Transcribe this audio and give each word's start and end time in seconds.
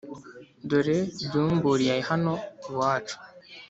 dore 0.69 0.99
ryumburiye 1.23 1.97
hano 2.09 2.33
iwacu 2.69 3.15